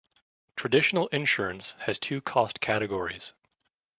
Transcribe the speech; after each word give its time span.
Traditional 0.55 1.09
insurance 1.09 1.75
has 1.81 1.99
two 1.99 2.21
cost 2.21 2.59
categories. 2.59 3.33